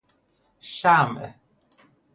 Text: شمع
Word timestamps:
شمع 0.71 1.35